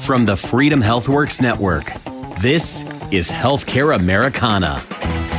[0.00, 1.92] from the Freedom HealthWorks Network.
[2.40, 4.82] This is Healthcare Americana.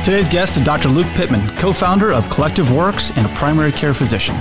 [0.04, 0.88] Today's guest is Dr.
[0.88, 4.36] Luke Pittman, co founder of Collective Works and a primary care physician.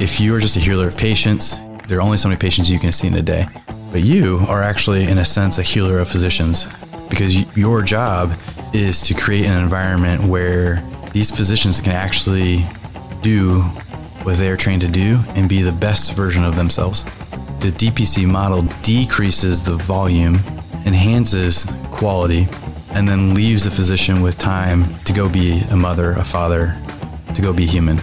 [0.00, 1.56] If you are just a healer of patients,
[1.88, 3.46] there are only so many patients you can see in a day.
[3.90, 6.66] But you are actually, in a sense, a healer of physicians
[7.08, 8.32] because your job
[8.72, 12.64] is to create an environment where these physicians can actually
[13.22, 13.60] do
[14.22, 17.04] what they're trained to do and be the best version of themselves.
[17.60, 20.34] The DPC model decreases the volume,
[20.84, 22.46] enhances quality,
[22.90, 26.76] and then leaves the physician with time to go be a mother, a father,
[27.34, 27.98] to go be human.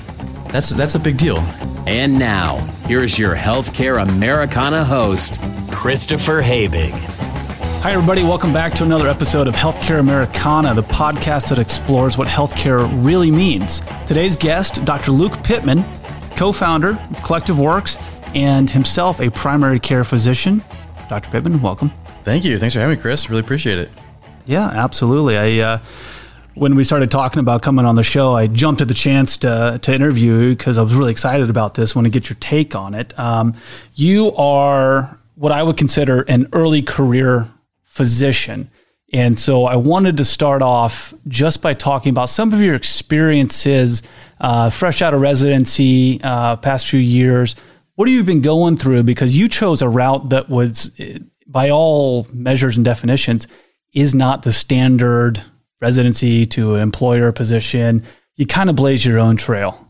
[0.49, 1.37] That's that's a big deal.
[1.85, 5.41] And now, here's your Healthcare Americana host,
[5.71, 6.91] Christopher Habig.
[7.83, 8.23] Hi, everybody.
[8.23, 13.29] Welcome back to another episode of Healthcare Americana, the podcast that explores what healthcare really
[13.29, 13.81] means.
[14.07, 15.11] Today's guest, Dr.
[15.11, 15.85] Luke Pittman,
[16.35, 17.97] co founder of Collective Works
[18.33, 20.63] and himself a primary care physician.
[21.09, 21.29] Dr.
[21.29, 21.91] Pittman, welcome.
[22.23, 22.57] Thank you.
[22.57, 23.29] Thanks for having me, Chris.
[23.29, 23.89] Really appreciate it.
[24.45, 25.37] Yeah, absolutely.
[25.37, 25.77] I, uh,
[26.55, 29.79] when we started talking about coming on the show, I jumped at the chance to,
[29.81, 31.95] to interview you because I was really excited about this.
[31.95, 33.17] Want to get your take on it.
[33.17, 33.55] Um,
[33.95, 37.47] you are what I would consider an early career
[37.83, 38.69] physician.
[39.11, 44.01] And so I wanted to start off just by talking about some of your experiences,
[44.39, 47.55] uh, fresh out of residency, uh, past few years.
[47.95, 49.03] What have you been going through?
[49.03, 50.91] Because you chose a route that was,
[51.45, 53.47] by all measures and definitions,
[53.93, 55.43] is not the standard
[55.79, 58.03] residency to employer position.
[58.35, 59.87] You kind of blaze your own trail.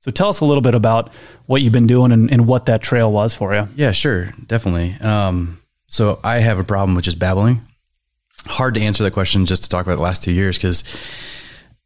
[0.00, 1.12] So tell us a little bit about
[1.46, 3.68] what you've been doing and, and what that trail was for you.
[3.76, 4.94] Yeah, sure, definitely.
[5.00, 7.60] Um, so I have a problem with just babbling.
[8.46, 10.82] Hard to answer that question just to talk about the last two years because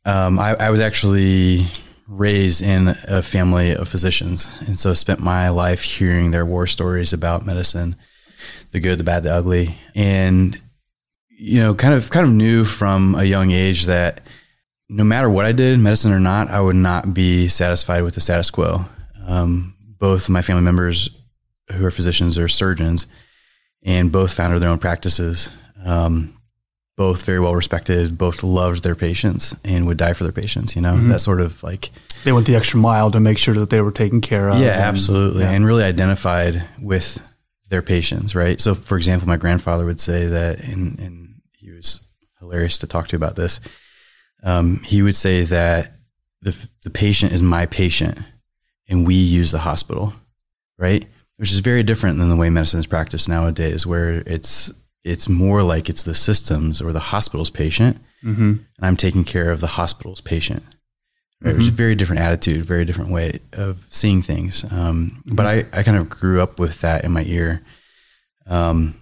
[0.04, 1.66] um, I, I was actually
[2.12, 7.12] raised in a family of physicians, and so spent my life hearing their war stories
[7.12, 7.96] about medicine,
[8.70, 10.58] the good, the bad, the ugly, and
[11.28, 14.20] you know, kind of kind of knew from a young age that
[14.88, 18.20] no matter what I did, medicine or not, I would not be satisfied with the
[18.20, 18.84] status quo.
[19.26, 21.08] Um, both my family members
[21.72, 23.06] who are physicians are surgeons,
[23.82, 25.50] and both founded their own practices.
[25.84, 26.36] Um,
[26.96, 30.76] both very well respected, both loved their patients and would die for their patients.
[30.76, 31.08] You know, mm-hmm.
[31.08, 31.90] that sort of like
[32.24, 34.58] they went the extra mile to make sure that they were taken care of.
[34.58, 35.50] Yeah, and, absolutely, yeah.
[35.50, 37.20] and really identified with
[37.68, 38.34] their patients.
[38.34, 38.60] Right.
[38.60, 42.06] So, for example, my grandfather would say that, and, and he was
[42.40, 43.60] hilarious to talk to about this.
[44.42, 45.92] Um, he would say that
[46.42, 48.18] the the patient is my patient,
[48.88, 50.12] and we use the hospital.
[50.78, 51.06] Right
[51.42, 54.72] which is very different than the way medicine is practiced nowadays, where it's
[55.04, 58.50] it's more like it's the systems or the hospital's patient, mm-hmm.
[58.50, 60.62] and I'm taking care of the hospital's patient.
[61.40, 61.50] Right?
[61.50, 61.58] Mm-hmm.
[61.58, 64.64] Which is a very different attitude, very different way of seeing things.
[64.64, 65.34] Um, mm-hmm.
[65.34, 67.62] But I, I kind of grew up with that in my ear.
[68.46, 68.94] Um,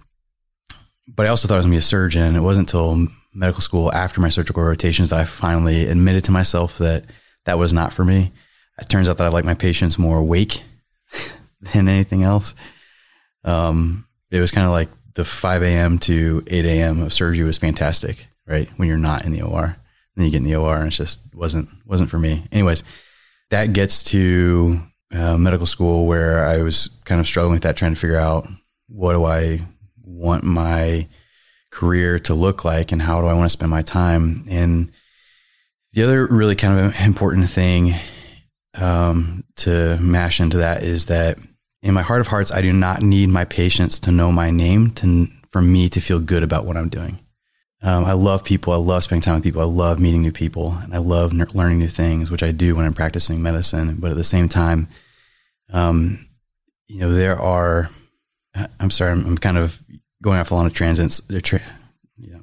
[1.07, 2.35] but I also thought I was going to be a surgeon.
[2.35, 6.77] It wasn't until medical school after my surgical rotations that I finally admitted to myself
[6.79, 7.05] that
[7.45, 8.31] that was not for me.
[8.79, 10.61] It turns out that I like my patients more awake
[11.73, 12.55] than anything else.
[13.43, 15.97] Um, it was kind of like the 5 a.m.
[15.99, 17.01] to 8 a.m.
[17.01, 18.69] of surgery was fantastic, right?
[18.77, 19.77] When you're not in the OR,
[20.15, 22.43] then you get in the OR, and it just wasn't wasn't for me.
[22.51, 22.83] Anyways,
[23.49, 24.81] that gets to
[25.13, 28.47] uh, medical school where I was kind of struggling with that, trying to figure out
[28.87, 29.61] what do I
[30.03, 31.07] want my
[31.71, 34.43] career to look like, and how do I want to spend my time.
[34.49, 34.91] And
[35.93, 37.95] the other really kind of important thing
[38.79, 41.37] um, to mash into that is that
[41.83, 44.91] in my heart of hearts, I do not need my patients to know my name
[44.91, 47.19] to for me to feel good about what I'm doing.
[47.83, 48.73] Um, I love people.
[48.73, 49.61] I love spending time with people.
[49.61, 52.75] I love meeting new people, and I love ner- learning new things, which I do
[52.75, 53.95] when I'm practicing medicine.
[53.99, 54.87] But at the same time,
[55.73, 56.27] um,
[56.87, 57.89] you know, there are.
[58.79, 59.81] I'm sorry, I'm, I'm, kind of
[60.21, 61.19] going off a lot of transits.
[61.21, 61.61] They're tra-
[62.17, 62.41] you know,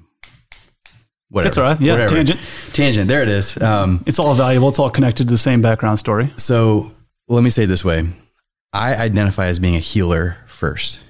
[1.28, 1.49] whatever.
[1.49, 1.81] That's all right.
[1.81, 2.15] Yeah, whatever.
[2.15, 2.41] tangent.
[2.72, 3.09] Tangent.
[3.09, 3.60] There it is.
[3.62, 4.70] Um, it's all valuable.
[4.70, 6.32] It's all connected to the same background story.
[6.37, 6.91] So
[7.28, 8.09] let me say it this way
[8.73, 11.01] I identify as being a healer first.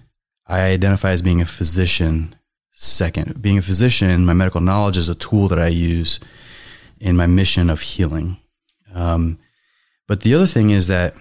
[0.47, 2.34] I identify as being a physician
[2.72, 3.43] second.
[3.43, 6.21] Being a physician, my medical knowledge is a tool that I use
[7.01, 8.39] in my mission of healing.
[8.95, 9.39] Um,
[10.07, 11.15] but the other thing is that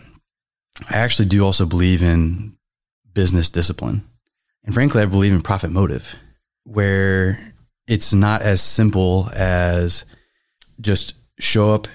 [0.89, 2.55] I actually do also believe in
[3.13, 4.03] business discipline.
[4.63, 6.15] And frankly, I believe in profit motive,
[6.63, 7.53] where
[7.87, 10.05] it's not as simple as
[10.79, 11.87] just show up,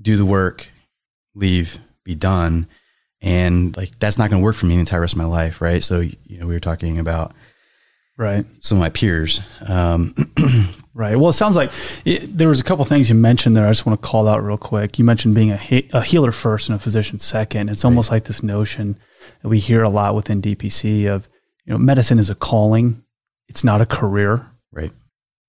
[0.00, 0.68] do the work,
[1.34, 2.68] leave, be done
[3.22, 5.60] and like that's not going to work for me the entire rest of my life,
[5.60, 5.82] right?
[5.82, 7.32] So you know, we were talking about
[8.16, 9.40] right some of my peers.
[9.66, 10.14] Um,
[10.94, 11.16] right.
[11.16, 11.70] Well, it sounds like
[12.04, 13.66] it, there was a couple things you mentioned there.
[13.66, 14.98] I just want to call out real quick.
[14.98, 17.68] You mentioned being a, he- a healer first and a physician second.
[17.68, 18.16] It's almost right.
[18.16, 18.96] like this notion
[19.42, 21.28] that we hear a lot within DPC of
[21.64, 23.02] you know, medicine is a calling.
[23.48, 24.50] It's not a career.
[24.72, 24.92] Right.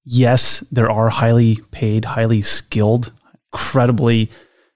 [0.03, 3.11] Yes, there are highly paid, highly skilled,
[3.51, 4.29] incredibly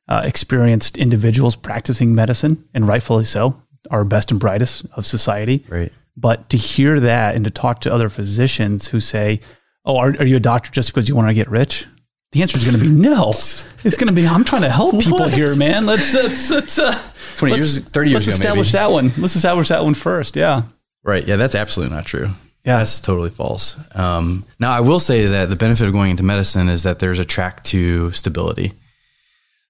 [0.07, 5.65] uh, experienced individuals practicing medicine, and rightfully so, our best and brightest of society.
[5.69, 5.91] Right.
[6.17, 9.39] But to hear that and to talk to other physicians who say,
[9.85, 11.85] "Oh, are, are you a doctor just because you want to get rich?"
[12.33, 13.29] The answer is going to be no.
[13.83, 15.33] It's going to be I'm trying to help people What?
[15.33, 15.85] here, man.
[15.85, 16.93] Let's let's let's uh,
[17.37, 18.79] 20 let's- years, 30 years Let's ago, establish maybe.
[18.83, 19.11] that one.
[19.17, 20.35] Let's establish that one first.
[20.35, 20.63] Yeah.
[21.03, 21.25] Right.
[21.27, 22.29] Yeah, that's absolutely not true.
[22.63, 22.77] Yeah.
[22.77, 23.79] That's totally false.
[23.97, 27.17] Um, now, I will say that the benefit of going into medicine is that there's
[27.17, 28.73] a track to stability.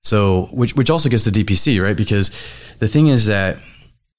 [0.03, 1.95] So, which which also gets to DPC, right?
[1.95, 2.30] Because
[2.80, 3.57] the thing is that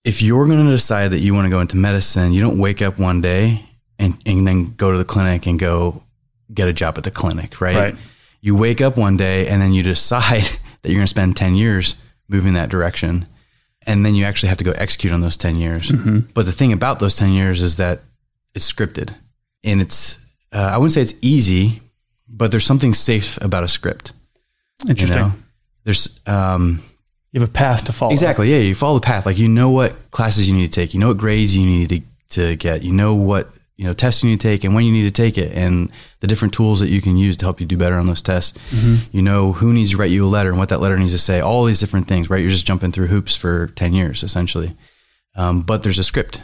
[0.04, 2.82] if you're going to decide that you want to go into medicine, you don't wake
[2.82, 3.64] up one day
[3.98, 6.02] and, and then go to the clinic and go
[6.52, 7.76] get a job at the clinic, right?
[7.76, 7.96] Right.
[8.40, 11.54] You wake up one day and then you decide that you're going to spend 10
[11.54, 11.94] years
[12.28, 13.26] moving that direction.
[13.86, 15.90] And then you actually have to go execute on those 10 years.
[16.34, 18.00] But the thing about those 10 years is that
[18.54, 19.14] it's scripted
[19.64, 21.80] and it's, uh, I wouldn't say it's easy,
[22.28, 24.12] but there's something safe about a script.
[24.84, 25.18] You Interesting.
[25.18, 25.32] know,
[25.84, 26.82] there's, um,
[27.32, 28.12] You have a path to follow.
[28.12, 28.50] Exactly.
[28.50, 29.26] Yeah, you follow the path.
[29.26, 30.94] Like you know what classes you need to take.
[30.94, 32.00] You know what grades you need to,
[32.30, 32.82] to get.
[32.82, 35.10] You know what you know tests you need to take and when you need to
[35.10, 35.90] take it, and
[36.20, 38.58] the different tools that you can use to help you do better on those tests.
[39.12, 41.18] You know who needs to write you a letter and what that letter needs to
[41.18, 41.40] say.
[41.40, 42.28] All these different things.
[42.28, 42.40] Right.
[42.42, 44.76] You're just jumping through hoops for ten years essentially.
[45.34, 46.42] Um, but there's a script,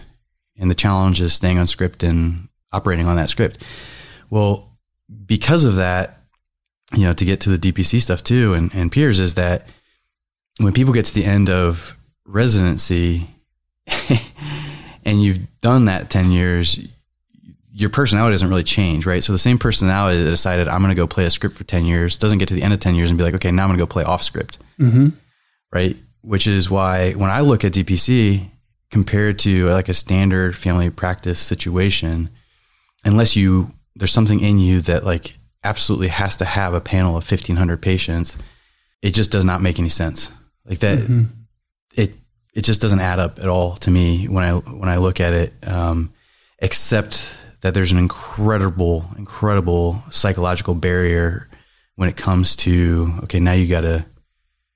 [0.57, 3.63] and the challenge is staying on script and operating on that script.
[4.31, 4.77] Well,
[5.27, 6.18] because of that,
[6.95, 9.67] you know, to get to the DPC stuff too, and, and peers is that
[10.59, 11.97] when people get to the end of
[12.27, 13.27] residency
[15.05, 16.79] and you've done that 10 years,
[17.73, 19.23] your personality doesn't really change, right?
[19.23, 21.85] So the same personality that decided I'm going to go play a script for 10
[21.85, 23.69] years doesn't get to the end of 10 years and be like, okay, now I'm
[23.69, 24.59] going to go play off script.
[24.81, 25.09] Mm-hmm.
[25.73, 25.97] Right.
[26.23, 28.49] Which is why when I look at DPC
[28.91, 32.31] compared to like a standard family practice situation,
[33.05, 35.35] unless you, there's something in you that like
[35.65, 38.37] absolutely has to have a panel of 1500 patients,
[39.03, 40.31] it just does not make any sense.
[40.65, 40.99] Like that,
[41.97, 42.13] it,
[42.55, 45.33] it just doesn't add up at all to me when I, when I look at
[45.33, 45.53] it.
[45.67, 46.13] Um,
[46.59, 51.49] except that there's an incredible, incredible psychological barrier
[51.97, 54.05] when it comes to, okay, now you got to,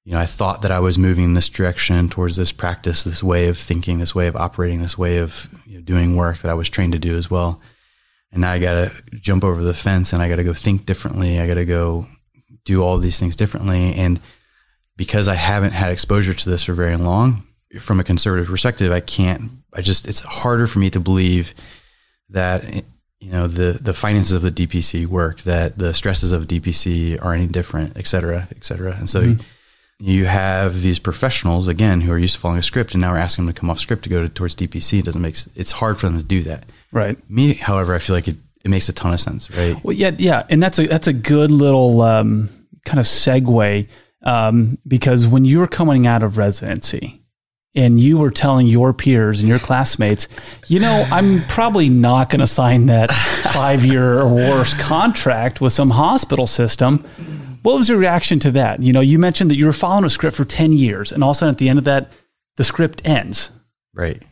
[0.05, 3.23] you know, I thought that I was moving in this direction towards this practice, this
[3.23, 6.51] way of thinking, this way of operating, this way of you know, doing work that
[6.51, 7.61] I was trained to do as well.
[8.33, 10.87] And now I got to jump over the fence and I got to go think
[10.87, 11.39] differently.
[11.39, 12.07] I got to go
[12.65, 13.95] do all these things differently.
[13.95, 14.21] And
[14.97, 17.47] because I haven't had exposure to this for very long,
[17.79, 21.55] from a conservative perspective, I can't, I just, it's harder for me to believe
[22.31, 22.65] that,
[23.21, 27.35] you know, the, the finances of the DPC work, that the stresses of DPC are
[27.35, 28.97] any different, et cetera, et cetera.
[28.97, 29.43] And so mm-hmm.
[29.99, 33.19] you have these professionals, again, who are used to following a script and now we're
[33.19, 35.01] asking them to come off script to go to, towards DPC.
[35.01, 36.65] It doesn't make, it's hard for them to do that.
[36.93, 37.19] Right.
[37.31, 39.83] Me, however, I feel like it, it makes a ton of sense, right?
[39.83, 42.49] Well, yeah, yeah, and that's a that's a good little um,
[42.85, 43.89] kind of segue
[44.23, 47.21] um, because when you were coming out of residency
[47.75, 50.29] and you were telling your peers and your classmates,
[50.69, 53.11] you know, I'm probably not going to sign that
[53.55, 56.99] five year or worse contract with some hospital system.
[57.63, 58.81] What was your reaction to that?
[58.83, 61.31] You know, you mentioned that you were following a script for ten years, and all
[61.31, 62.13] of a sudden at the end of that,
[62.57, 63.51] the script ends
[63.95, 64.23] Right.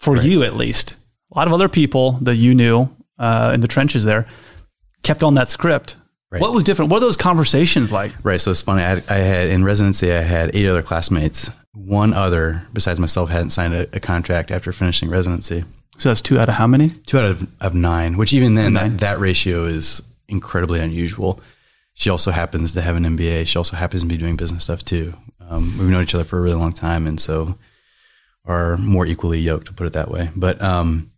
[0.00, 0.96] for you at least.
[1.32, 2.88] A lot of other people that you knew
[3.18, 4.26] uh, in the trenches there
[5.02, 5.96] kept on that script.
[6.30, 6.42] Right.
[6.42, 6.90] What was different?
[6.90, 8.12] What are those conversations like?
[8.22, 8.40] Right.
[8.40, 8.82] So it's funny.
[8.82, 11.50] I had, I had in residency, I had eight other classmates.
[11.74, 15.64] One other besides myself hadn't signed a, a contract after finishing residency.
[15.98, 16.90] So that's two out of how many?
[17.06, 21.40] Two out of, of nine, which even then that, that ratio is incredibly unusual.
[21.94, 23.46] She also happens to have an MBA.
[23.48, 25.14] She also happens to be doing business stuff too.
[25.40, 27.58] Um, we've known each other for a really long time, and so
[28.44, 30.30] are more equally yoked, to put it that way.
[30.36, 31.10] But um,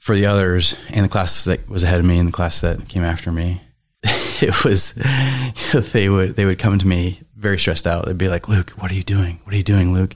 [0.00, 2.88] for the others, and the class that was ahead of me, and the class that
[2.88, 3.60] came after me,
[4.02, 4.94] it was
[5.92, 8.06] they would they would come to me very stressed out.
[8.06, 9.40] They'd be like, "Luke, what are you doing?
[9.44, 10.14] What are you doing, Luke?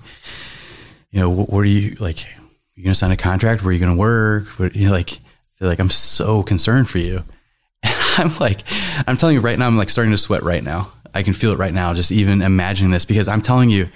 [1.11, 2.19] You know, what, what are you like?
[2.19, 2.41] Are
[2.75, 3.63] You gonna sign a contract?
[3.63, 4.47] Where are you gonna work?
[4.59, 5.19] What, you know, like,
[5.61, 7.23] they're like, I'm so concerned for you.
[7.85, 8.63] I'm like,
[9.07, 10.91] I'm telling you right now, I'm like starting to sweat right now.
[11.15, 13.89] I can feel it right now, just even imagining this because I'm telling you,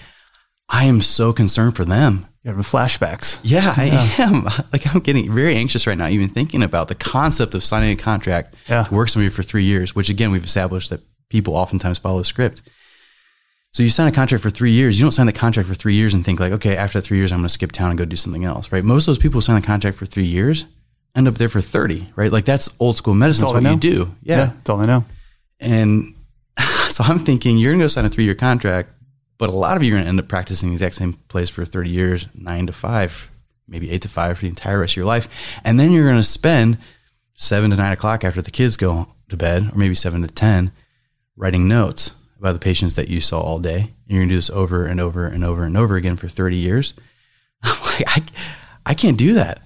[0.68, 2.27] I am so concerned for them.
[2.44, 3.40] You have flashbacks.
[3.42, 3.86] Yeah, I
[4.18, 4.44] am.
[4.72, 7.96] Like I'm getting very anxious right now, even thinking about the concept of signing a
[8.00, 8.84] contract Yeah.
[8.84, 12.24] to work somebody for three years, which again we've established that people oftentimes follow a
[12.24, 12.62] script.
[13.72, 14.98] So you sign a contract for three years.
[14.98, 17.18] You don't sign the contract for three years and think like, okay, after that three
[17.18, 18.82] years, I'm going to skip town and go do something else, right?
[18.82, 20.64] Most of those people who sign a contract for three years
[21.14, 22.32] end up there for 30, right?
[22.32, 23.42] Like that's old school medicine.
[23.42, 24.14] That's That's all what I you do.
[24.22, 24.36] Yeah.
[24.46, 25.04] that's all I know.
[25.60, 26.14] And
[26.88, 28.90] so I'm thinking you're going to go sign a three year contract,
[29.38, 31.48] but a lot of you are going to end up practicing the exact same place
[31.48, 33.30] for 30 years, nine to five,
[33.66, 35.28] maybe eight to five for the entire rest of your life.
[35.64, 36.78] And then you're going to spend
[37.34, 40.72] seven to nine o'clock after the kids go to bed, or maybe seven to 10,
[41.36, 43.80] writing notes about the patients that you saw all day.
[43.80, 46.28] And you're going to do this over and over and over and over again for
[46.28, 46.94] 30 years.
[47.62, 48.22] I'm like, I,
[48.86, 49.62] I can't do that.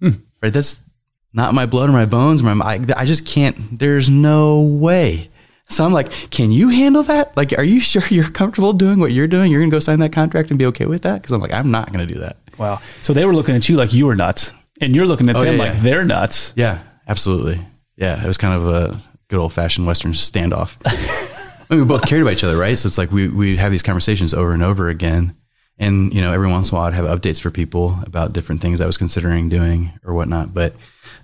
[0.00, 0.10] Hmm.
[0.40, 0.52] Right.
[0.52, 0.88] That's
[1.32, 2.42] not my blood or my bones.
[2.42, 5.30] My, I, I just can't, there's no way.
[5.68, 7.36] So I'm like, can you handle that?
[7.36, 9.52] Like, are you sure you're comfortable doing what you're doing?
[9.52, 11.22] You're going to go sign that contract and be okay with that?
[11.22, 12.36] Cause I'm like, I'm not going to do that.
[12.56, 12.80] Wow.
[13.02, 15.44] So they were looking at you like you were nuts and you're looking at oh,
[15.44, 15.80] them yeah, like yeah.
[15.80, 16.54] they're nuts.
[16.56, 17.60] Yeah, absolutely.
[17.96, 18.22] Yeah.
[18.22, 20.78] It was kind of a good old fashioned Western standoff.
[21.70, 22.76] I mean, we both cared about each other, right?
[22.78, 25.34] So it's like we, we'd have these conversations over and over again.
[25.78, 28.62] And, you know, every once in a while I'd have updates for people about different
[28.62, 30.54] things I was considering doing or whatnot.
[30.54, 30.74] But,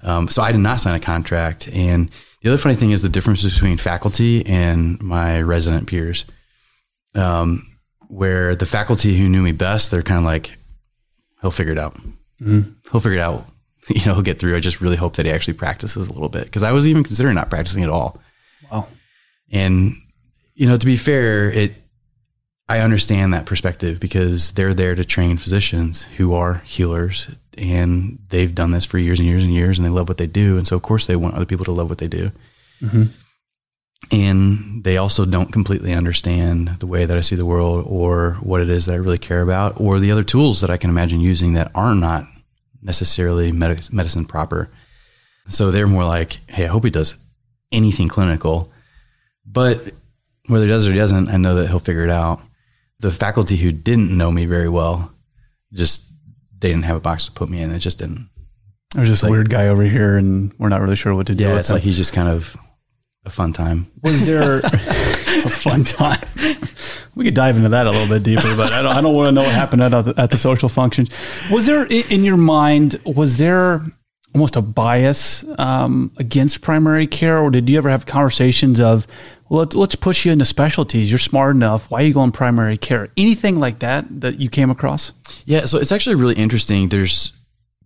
[0.03, 1.67] um, so I did not sign a contract.
[1.73, 2.11] And
[2.45, 6.27] the other funny thing is the difference between faculty and my resident peers.
[7.15, 7.67] Um,
[8.09, 10.59] where the faculty who knew me best, they're kind of like,
[11.41, 11.95] he'll figure it out.
[12.43, 12.73] Mm-hmm.
[12.93, 13.47] He'll figure it out.
[13.87, 14.57] You know, he'll get through.
[14.57, 17.05] I just really hope that he actually practices a little bit because I was even
[17.05, 18.19] considering not practicing at all.
[18.73, 18.89] Wow.
[19.53, 19.93] And
[20.55, 21.75] you know, to be fair, it
[22.69, 28.55] I understand that perspective because they're there to train physicians who are healers and they've
[28.55, 30.57] done this for years and years and years and they love what they do.
[30.57, 32.33] And so, of course, they want other people to love what they do.
[32.81, 33.05] Mm-hmm.
[34.11, 38.61] And they also don't completely understand the way that I see the world or what
[38.61, 41.21] it is that I really care about or the other tools that I can imagine
[41.21, 42.27] using that are not
[42.83, 44.71] necessarily medicine proper.
[45.49, 47.17] So they're more like, hey, I hope he does
[47.73, 48.73] anything clinical.
[49.47, 49.93] But
[50.47, 52.41] whether he does or he doesn't, I know that he'll figure it out.
[53.01, 55.13] The faculty who didn't know me very well,
[55.73, 56.13] just
[56.59, 57.71] they didn't have a box to put me in.
[57.71, 58.29] It just didn't.
[58.95, 61.45] There's this like, weird guy over here, and we're not really sure what to do.
[61.45, 61.75] Yeah, it's him.
[61.75, 62.57] like he's just kind of
[63.25, 63.91] a fun time.
[64.03, 66.21] Was there a fun time?
[67.15, 69.29] We could dive into that a little bit deeper, but I don't, I don't want
[69.29, 71.11] to know what happened at, at the social functions.
[71.51, 73.01] Was there in your mind?
[73.05, 73.83] Was there
[74.35, 79.07] almost a bias um, against primary care, or did you ever have conversations of,
[79.49, 81.09] well, let's, let's push you into specialties.
[81.09, 81.89] You're smart enough.
[81.91, 83.09] Why are you going primary care?
[83.17, 85.13] Anything like that that you came across?
[85.47, 86.89] Yeah, so it's actually really interesting.
[86.89, 87.33] There's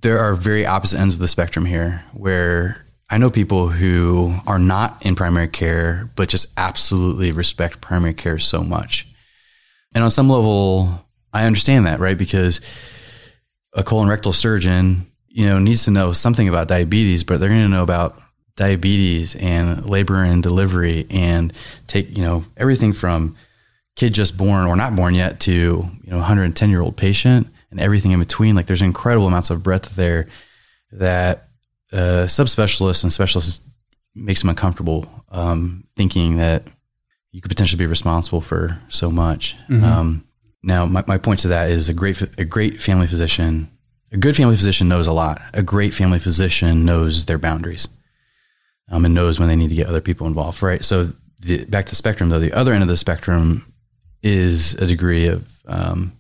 [0.01, 4.59] there are very opposite ends of the spectrum here, where I know people who are
[4.59, 9.09] not in primary care, but just absolutely respect primary care so much.
[9.95, 12.17] And on some level, I understand that, right?
[12.17, 12.61] Because
[13.75, 17.63] a colon rectal surgeon you know, needs to know something about diabetes, but they're going
[17.63, 18.21] to know about
[18.57, 21.53] diabetes and labor and delivery and
[21.87, 23.37] take, you know, everything from
[23.95, 27.81] kid just born or not born yet to, you know, 110 year old patient and
[27.81, 28.55] everything in between.
[28.55, 30.29] Like there's incredible amounts of breadth there
[30.93, 31.49] that
[31.93, 33.61] uh, subspecialists and specialists
[34.15, 36.65] makes them uncomfortable um, thinking that
[37.31, 39.57] you could potentially be responsible for so much.
[39.69, 39.85] Mm-hmm.
[39.85, 40.25] Um,
[40.63, 43.71] now, my, my point to that is a great a great family physician
[44.13, 45.41] a good family physician knows a lot.
[45.53, 47.89] A great family physician knows their boundaries
[48.91, 50.85] um, and knows when they need to get other people involved, right?
[50.85, 53.73] So the, back to the spectrum, though, the other end of the spectrum
[54.23, 56.13] is a degree of um,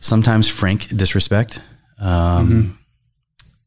[0.00, 1.60] sometimes frank disrespect.
[1.98, 2.70] Um, mm-hmm.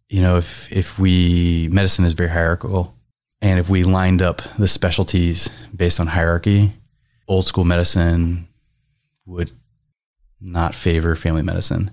[0.09, 2.95] You know, if if we medicine is very hierarchical,
[3.41, 6.73] and if we lined up the specialties based on hierarchy,
[7.27, 8.47] old school medicine
[9.25, 9.51] would
[10.39, 11.89] not favor family medicine.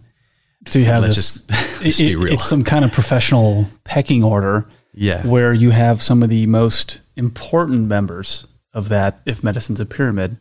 [0.66, 1.46] So you have Let's this.
[1.46, 4.66] Just, it, it's some kind of professional pecking order.
[4.94, 5.26] Yeah.
[5.26, 10.36] Where you have some of the most important members of that, if medicine's a pyramid.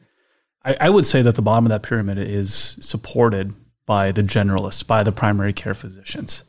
[0.64, 3.54] I, I would say that the bottom of that pyramid is supported
[3.86, 6.44] by the generalists, by the primary care physicians.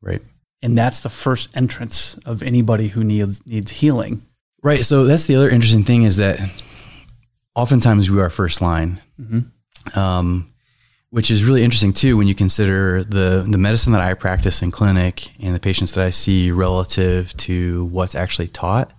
[0.00, 0.22] Right.
[0.62, 4.22] And that's the first entrance of anybody who needs needs healing.
[4.62, 4.84] Right.
[4.84, 6.40] So that's the other interesting thing is that
[7.54, 9.00] oftentimes we are first line.
[9.20, 9.98] Mm-hmm.
[9.98, 10.52] Um,
[11.10, 14.70] which is really interesting too when you consider the the medicine that I practice in
[14.70, 18.92] clinic and the patients that I see relative to what's actually taught.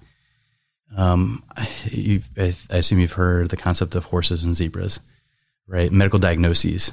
[0.98, 1.70] Um, I,
[2.38, 5.00] I, assume you've heard the concept of horses and zebras,
[5.68, 5.92] right?
[5.92, 6.92] Medical diagnoses.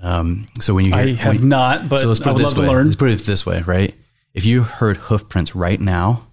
[0.00, 2.44] Um, so when you hear, I have not, but so let's put I would it
[2.44, 2.66] this love way.
[2.66, 2.86] to learn.
[2.86, 3.94] Let's put it this way, right?
[4.32, 6.28] If you heard hoof prints right now,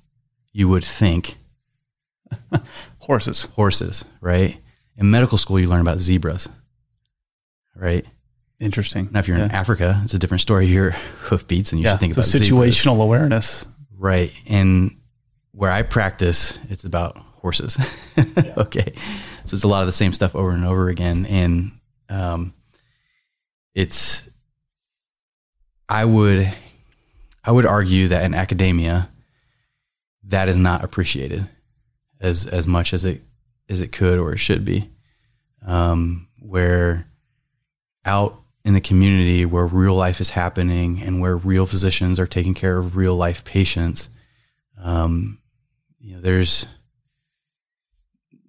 [0.54, 1.38] you would think
[3.00, 3.46] horses.
[3.46, 4.60] Horses, right?
[4.96, 6.48] In medical school, you learn about zebras,
[7.76, 8.06] right?
[8.60, 9.10] Interesting.
[9.12, 9.46] Now, if you're yeah.
[9.46, 10.66] in Africa, it's a different story.
[10.66, 13.02] Your hoofbeats, and you yeah, should think about situational zebras.
[13.02, 13.66] awareness.
[13.98, 14.34] Right.
[14.48, 14.98] And
[15.52, 17.78] where I practice, it's about horses.
[18.44, 18.54] Yeah.
[18.58, 18.94] okay.
[19.46, 21.26] So it's a lot of the same stuff over and over again.
[21.26, 21.72] And
[22.10, 22.54] um,
[23.74, 24.30] it's,
[25.88, 26.54] I would,
[27.46, 29.10] I would argue that in academia,
[30.26, 31.48] that is not appreciated
[32.20, 33.24] as as much as it
[33.68, 34.90] as it could or it should be.
[35.66, 37.08] Um, where
[38.06, 42.54] out in the community where real life is happening and where real physicians are taking
[42.54, 44.10] care of real life patients,
[44.82, 45.40] um,
[46.00, 46.66] you know, there's,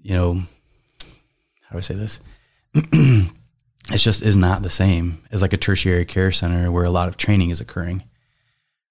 [0.02, 2.20] you know, how do I say this?
[2.74, 7.08] it just is not the same as like a tertiary care center where a lot
[7.08, 8.04] of training is occurring,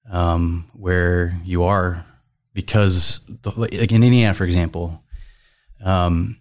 [0.10, 2.06] um, where you are
[2.54, 5.04] because the, like in Indiana, for example,
[5.84, 6.38] um,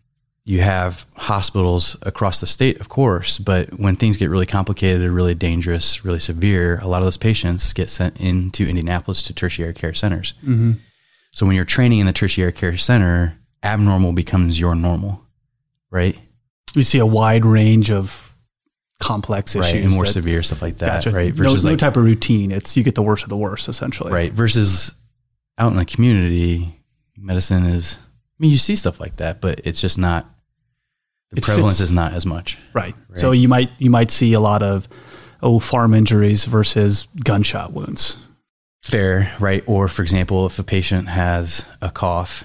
[0.49, 5.11] you have hospitals across the state, of course, but when things get really complicated, or
[5.11, 9.75] really dangerous, really severe, a lot of those patients get sent into Indianapolis to tertiary
[9.75, 10.33] care centers.
[10.43, 10.73] Mm-hmm.
[11.33, 15.23] So when you're training in the tertiary care center, abnormal becomes your normal,
[15.91, 16.17] right?
[16.75, 18.35] You see a wide range of
[19.03, 21.11] complex issues, right, and more that- severe stuff like that, Gotcha.
[21.11, 21.37] right?
[21.37, 22.53] no, no type of routine.
[22.53, 24.11] It's you get the worst of the worst, essentially.
[24.13, 24.33] right?
[24.33, 24.95] Versus
[25.59, 26.75] out in the community,
[27.19, 27.99] medicine is.
[28.01, 30.27] I mean, you see stuff like that, but it's just not.
[31.31, 32.59] The It prevalence fits- is not as much.
[32.73, 32.95] Right.
[33.15, 34.89] So you might you might see a lot of
[35.43, 38.17] oh farm injuries versus gunshot wounds.
[38.83, 39.63] Fair, right?
[39.67, 42.45] Or for example, if a patient has a cough,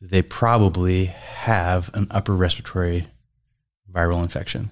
[0.00, 3.08] they probably have an upper respiratory
[3.92, 4.70] viral infection,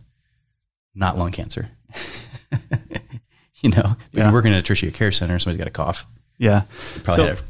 [0.95, 1.71] not lung cancer.
[3.63, 6.07] you know, when you're working at a tertiary care center, somebody's got a cough,
[6.39, 6.63] Yeah.
[7.03, 7.43] probably So-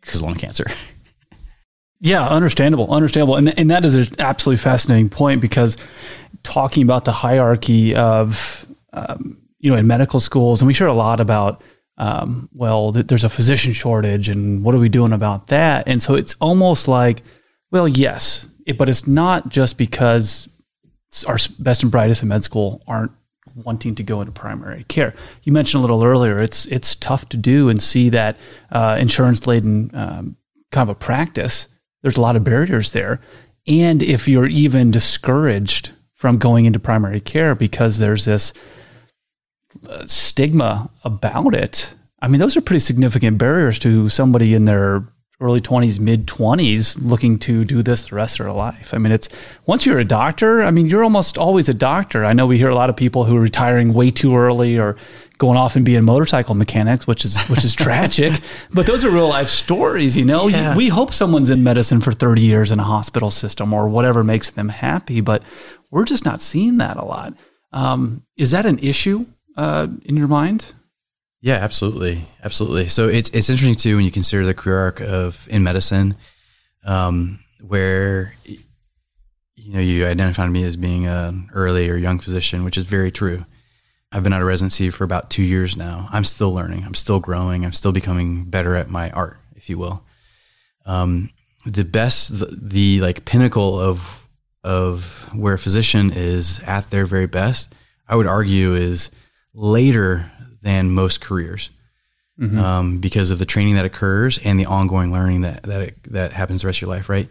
[0.00, 0.64] because lung cancer.
[2.00, 5.76] Yeah, understandable, understandable, and and that is an absolutely fascinating point because
[6.44, 10.92] talking about the hierarchy of um, you know in medical schools, and we hear a
[10.92, 11.62] lot about
[11.96, 15.88] um, well, th- there's a physician shortage, and what are we doing about that?
[15.88, 17.22] And so it's almost like,
[17.72, 20.48] well, yes, it, but it's not just because
[21.26, 23.12] our best and brightest in med school aren't
[23.54, 25.14] wanting to go into primary care.
[25.42, 28.36] You mentioned a little earlier, it's it's tough to do and see that
[28.70, 30.36] uh, insurance laden um,
[30.70, 31.66] kind of a practice.
[32.02, 33.20] There's a lot of barriers there,
[33.66, 38.52] and if you're even discouraged from going into primary care because there's this
[39.88, 41.94] uh, stigma about it.
[42.20, 45.04] I mean, those are pretty significant barriers to somebody in their
[45.40, 48.92] early 20s, mid 20s looking to do this the rest of their life.
[48.92, 49.28] I mean, it's
[49.66, 52.24] once you're a doctor, I mean, you're almost always a doctor.
[52.24, 54.96] I know we hear a lot of people who are retiring way too early or
[55.38, 58.32] going off and being motorcycle mechanics, which is which is tragic.
[58.72, 60.48] But those are real life stories, you know.
[60.48, 60.76] Yeah.
[60.76, 64.50] We hope someone's in medicine for 30 years in a hospital system or whatever makes
[64.50, 65.42] them happy, but
[65.90, 67.32] we're just not seeing that a lot.
[67.72, 70.74] Um, is that an issue uh, in your mind?
[71.40, 72.88] Yeah, absolutely, absolutely.
[72.88, 76.16] So it's it's interesting too when you consider the career arc of in medicine,
[76.84, 82.76] um, where you know you identified me as being an early or young physician, which
[82.76, 83.44] is very true.
[84.10, 86.08] I've been out of residency for about two years now.
[86.10, 86.84] I'm still learning.
[86.84, 87.64] I'm still growing.
[87.64, 90.02] I'm still becoming better at my art, if you will.
[90.86, 91.30] Um,
[91.66, 94.26] the best, the, the like pinnacle of
[94.64, 97.72] of where a physician is at their very best,
[98.08, 99.10] I would argue, is
[99.54, 101.70] later than most careers
[102.40, 106.32] um, because of the training that occurs and the ongoing learning that that it, that
[106.32, 107.28] happens the rest of your life, right?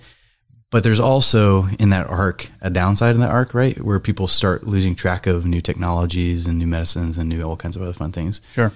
[0.70, 4.68] But there's also in that arc a downside in that arc, right, where people start
[4.68, 8.12] losing track of new technologies and new medicines and new all kinds of other fun
[8.12, 8.42] things.
[8.54, 8.74] Sure.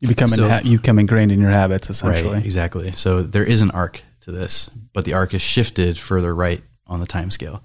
[0.00, 2.34] You become So- ha- you become ingrained in your habits essentially.
[2.34, 2.90] Right, exactly.
[2.92, 6.98] So there is an arc to this, but the arc is shifted further right on
[6.98, 7.62] the time scale.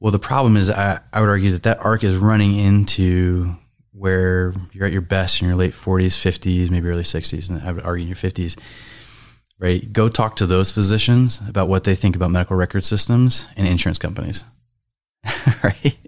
[0.00, 3.54] Well, the problem is, I, I would argue that that arc is running into
[3.92, 7.72] where you're at your best in your late 40s, 50s, maybe early 60s, and I
[7.72, 8.58] would argue in your 50s.
[9.58, 13.68] Right, go talk to those physicians about what they think about medical record systems and
[13.68, 14.44] insurance companies.
[15.62, 15.98] right,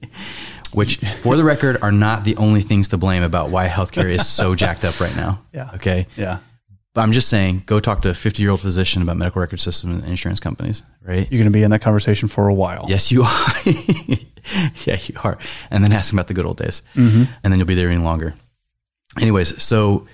[0.73, 4.27] which, for the record, are not the only things to blame about why healthcare is
[4.27, 5.43] so jacked up right now.
[5.53, 5.71] Yeah.
[5.75, 6.07] Okay.
[6.17, 6.39] Yeah.
[6.95, 9.61] But I'm just saying, go talk to a 50 year old physician about medical record
[9.61, 11.27] systems and insurance companies, right?
[11.31, 12.85] You're going to be in that conversation for a while.
[12.89, 13.55] Yes, you are.
[14.85, 15.39] yeah, you are.
[15.71, 16.83] And then ask them about the good old days.
[16.95, 18.35] And then you'll be there even longer.
[19.19, 20.07] Anyways, so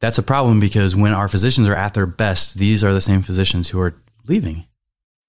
[0.00, 3.22] that's a problem because when our physicians are at their best, these are the same
[3.22, 3.94] physicians who are
[4.26, 4.66] leaving.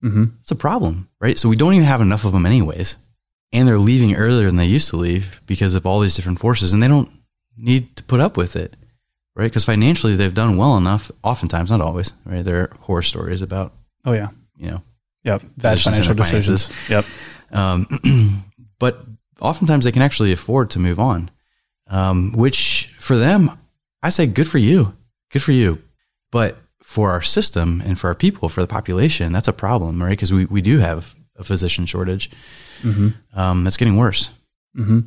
[0.04, 0.26] Mm-hmm.
[0.40, 1.38] It's a problem, right?
[1.38, 2.98] So we don't even have enough of them, anyways.
[3.52, 6.72] And they're leaving earlier than they used to leave because of all these different forces,
[6.72, 7.10] and they don't
[7.58, 8.76] need to put up with it,
[9.40, 9.46] right?
[9.50, 12.44] Because financially, they've done well enough, oftentimes, not always, right?
[12.44, 13.74] There are horror stories about,
[14.06, 14.30] Oh yeah.
[14.58, 14.82] you know,
[15.24, 15.42] Yep.
[15.58, 16.70] Bad financial decisions.
[16.90, 17.06] Yep.
[17.52, 18.44] um,
[18.80, 19.06] but
[19.40, 21.32] oftentimes they can actually afford to move on,
[21.88, 23.52] um, which for them,
[24.04, 24.96] I say good for you,
[25.32, 25.82] good for you.
[26.32, 30.12] But for our system and for our people, for the population, that's a problem, right?
[30.12, 32.30] Because we, we do have a physician shortage.
[33.34, 34.30] Um, it's getting worse.
[34.78, 35.00] Mm-hmm.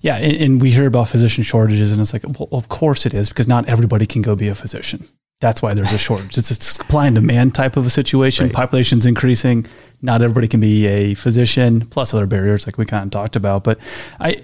[0.00, 3.14] Yeah, and, and we hear about physician shortages, and it's like, well, of course it
[3.14, 5.06] is, because not everybody can go be a physician.
[5.40, 6.36] That's why there's a shortage.
[6.36, 8.46] It's a supply and demand type of a situation.
[8.46, 8.54] Right.
[8.54, 9.66] Population's increasing.
[10.02, 13.64] Not everybody can be a physician, plus other barriers like we kind of talked about.
[13.64, 13.78] But
[14.18, 14.42] I,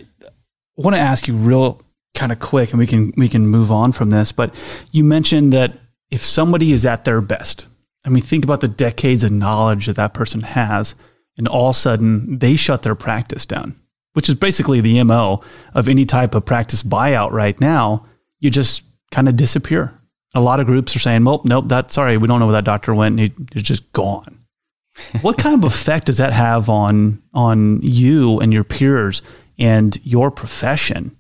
[0.77, 1.81] want to ask you real
[2.15, 4.33] kind of quick, and we can we can move on from this.
[4.33, 4.55] But
[4.93, 5.73] you mentioned that
[6.11, 7.67] if somebody is at their best,
[8.05, 10.95] I mean, think about the decades of knowledge that that person has,
[11.37, 13.77] and all of a sudden they shut their practice down,
[14.17, 15.43] which is basically the mo
[15.75, 18.07] of any type of practice buyout right now.
[18.41, 19.93] You just kind of disappear.
[20.35, 22.65] A lot of groups are saying, "Well, nope, that's sorry, we don't know where that
[22.65, 23.19] doctor went.
[23.19, 24.41] He, he's just gone."
[25.21, 29.21] what kind of effect does that have on on you and your peers
[29.59, 31.15] and your profession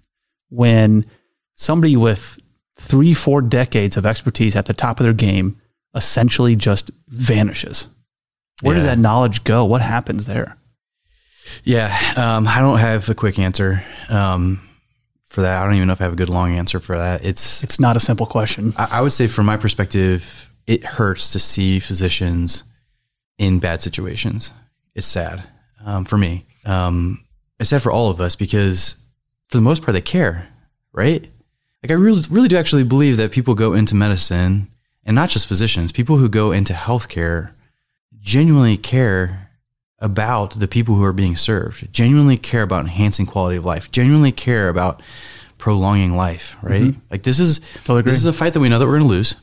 [0.48, 1.04] when
[1.54, 2.38] somebody with
[2.78, 5.60] three, four decades of expertise at the top of their game
[5.94, 7.88] essentially just vanishes?
[8.62, 9.66] Where does that knowledge go?
[9.66, 10.56] What happens there?
[11.64, 14.60] Yeah, um, I don't have a quick answer um,
[15.22, 15.62] for that.
[15.62, 17.24] I don't even know if I have a good long answer for that.
[17.24, 18.72] It's It's not a simple question.
[18.76, 22.64] I, I would say from my perspective, it hurts to see physicians
[23.38, 24.52] in bad situations.
[24.94, 25.44] It's sad
[25.84, 26.46] um, for me.
[26.64, 27.24] Um,
[27.58, 28.96] it's sad for all of us because
[29.48, 30.48] for the most part they care,
[30.92, 31.26] right?
[31.82, 34.68] Like I really, really do actually believe that people go into medicine
[35.04, 37.52] and not just physicians, people who go into healthcare
[38.20, 39.45] genuinely care
[39.98, 44.32] about the people who are being served, genuinely care about enhancing quality of life, genuinely
[44.32, 45.02] care about
[45.58, 46.82] prolonging life, right?
[46.82, 47.00] Mm-hmm.
[47.10, 49.14] Like this is Totally this is a fight that we know that we're going to
[49.14, 49.36] lose,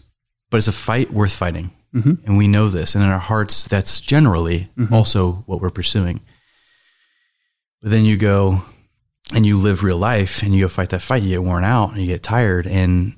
[0.50, 1.72] but it's a fight worth fighting.
[1.94, 2.26] Mm-hmm.
[2.26, 4.94] And we know this, and in our hearts that's generally mm-hmm.
[4.94, 6.22] also what we're pursuing.
[7.82, 8.62] But then you go
[9.34, 11.92] and you live real life and you go fight that fight, you get worn out
[11.92, 13.14] and you get tired and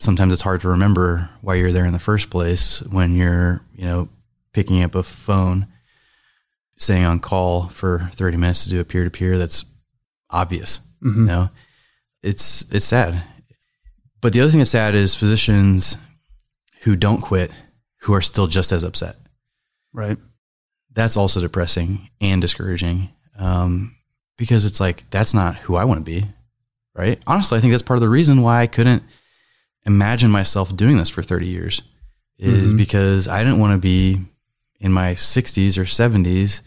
[0.00, 3.84] sometimes it's hard to remember why you're there in the first place when you're, you
[3.84, 4.08] know,
[4.52, 5.66] picking up a phone,
[6.78, 9.64] staying on call for 30 minutes to do a peer to peer that's
[10.30, 10.80] obvious.
[11.20, 11.50] You know,
[12.22, 13.22] it's it's sad.
[14.20, 15.96] But the other thing that's sad is physicians
[16.82, 17.52] who don't quit,
[18.02, 19.16] who are still just as upset.
[19.92, 20.18] Right.
[20.92, 23.94] That's also depressing and discouraging um,
[24.36, 26.26] because it's like that's not who I want to be,
[26.94, 27.20] right?
[27.26, 29.02] Honestly, I think that's part of the reason why I couldn't
[29.86, 31.82] imagine myself doing this for 30 years
[32.38, 34.20] is because I didn't want to be
[34.80, 36.60] in my 60s or 70s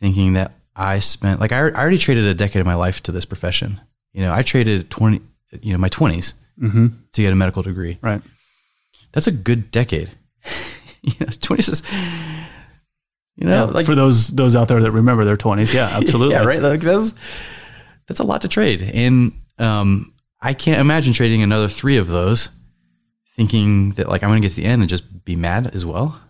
[0.00, 3.12] thinking that I spent like I, I already traded a decade of my life to
[3.12, 3.80] this profession.
[4.12, 5.20] You know, I traded 20,
[5.62, 6.88] you know, my 20s Mm-hmm.
[7.12, 7.96] to get a medical degree.
[8.02, 8.20] Right.
[9.12, 10.10] That's a good decade.
[11.02, 11.82] you know, 20s is,
[13.36, 16.34] you know, Yeah, like for those those out there that remember their twenties, yeah, absolutely.
[16.34, 16.60] yeah, right.
[16.60, 17.14] Like that's
[18.06, 22.50] that's a lot to trade, and um, I can't imagine trading another three of those,
[23.36, 25.86] thinking that like I'm going to get to the end and just be mad as
[25.86, 26.20] well.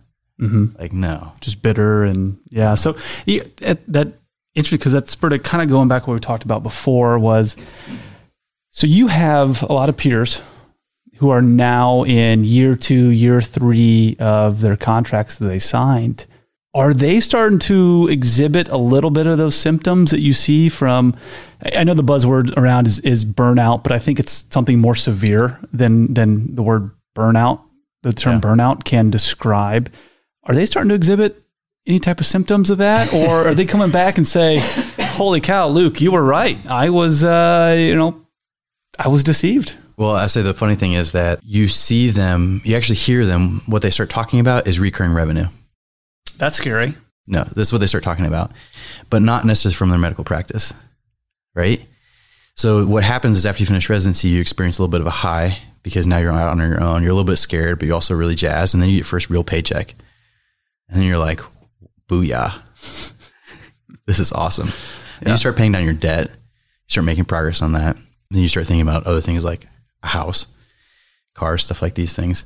[0.41, 0.77] Mhm.
[0.79, 2.75] Like no, just bitter and yeah.
[2.75, 4.07] So yeah, that, that
[4.55, 7.55] interesting because that spurred it kind of going back what we talked about before was
[8.71, 10.41] so you have a lot of peers
[11.17, 16.25] who are now in year two, year three of their contracts that they signed.
[16.73, 21.13] Are they starting to exhibit a little bit of those symptoms that you see from?
[21.63, 24.95] I I know the buzzword around is, is burnout, but I think it's something more
[24.95, 27.59] severe than than the word burnout.
[28.03, 28.39] The term Yeah.
[28.39, 29.91] burnout can describe.
[30.43, 31.43] Are they starting to exhibit
[31.85, 34.59] any type of symptoms of that, or are they coming back and say,
[34.99, 36.57] "Holy cow, Luke, you were right.
[36.67, 38.21] I was, uh, you know,
[38.99, 42.75] I was deceived." Well, I say the funny thing is that you see them, you
[42.75, 43.61] actually hear them.
[43.67, 45.45] What they start talking about is recurring revenue.
[46.37, 46.95] That's scary.
[47.27, 48.51] No, this is what they start talking about,
[49.09, 50.73] but not necessarily from their medical practice,
[51.53, 51.85] right?
[52.55, 55.11] So what happens is after you finish residency, you experience a little bit of a
[55.11, 57.03] high because now you're out on your own.
[57.03, 59.05] You're a little bit scared, but you're also really jazzed, and then you get your
[59.05, 59.93] first real paycheck,
[60.91, 61.39] and then you're like,
[62.07, 62.61] "Booyah!
[64.05, 64.69] this is awesome."
[65.21, 66.29] And you start paying down your debt.
[66.29, 67.95] You start making progress on that.
[68.29, 69.67] Then you start thinking about other things like
[70.03, 70.47] a house,
[71.33, 72.45] cars, stuff like these things.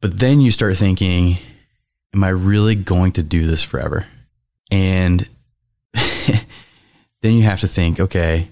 [0.00, 1.38] But then you start thinking,
[2.14, 4.06] am I really going to do this forever?
[4.70, 5.26] And
[5.94, 8.48] then you have to think, okay,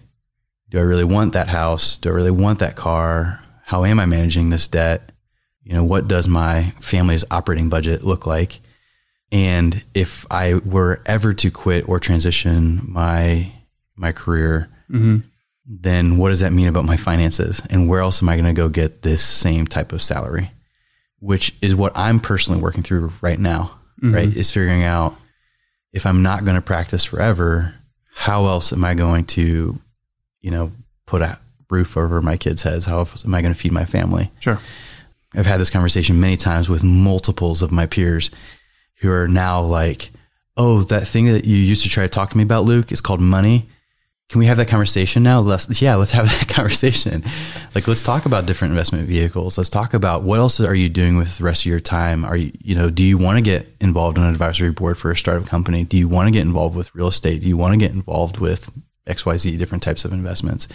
[0.70, 1.98] do I really want that house?
[1.98, 3.42] Do I really want that car?
[3.64, 5.12] How am I managing this debt?
[5.62, 8.61] You know, what does my family's operating budget look like?
[9.33, 13.51] And if I were ever to quit or transition my
[13.97, 15.18] my career, mm-hmm.
[15.66, 17.62] then what does that mean about my finances?
[17.71, 20.51] And where else am I going to go get this same type of salary?
[21.18, 24.14] Which is what I'm personally working through right now, mm-hmm.
[24.14, 24.37] right?
[24.37, 25.16] Is figuring out
[25.92, 27.75] if I'm not going to practice forever,
[28.14, 29.79] how else am I going to,
[30.42, 30.73] you know,
[31.07, 31.38] put a
[31.71, 32.85] roof over my kids' heads?
[32.85, 34.31] How else am I going to feed my family?
[34.40, 34.59] Sure.
[35.35, 38.31] I've had this conversation many times with multiples of my peers
[39.02, 40.10] who are now like,
[40.56, 43.02] "Oh, that thing that you used to try to talk to me about, Luke, is
[43.02, 43.68] called money.
[44.30, 45.40] Can we have that conversation now?
[45.40, 47.22] Let's yeah, let's have that conversation.
[47.74, 49.58] Like, let's talk about different investment vehicles.
[49.58, 52.24] Let's talk about what else are you doing with the rest of your time?
[52.24, 55.10] Are you you know, do you want to get involved in an advisory board for
[55.10, 55.84] a startup company?
[55.84, 57.42] Do you want to get involved with real estate?
[57.42, 58.70] Do you want to get involved with
[59.06, 60.68] XYZ different types of investments.